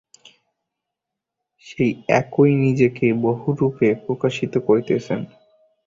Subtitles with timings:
[1.65, 1.91] সেই
[2.19, 5.19] একই নিজেকে বহুরূপে প্রকাশিত করিতেছেন।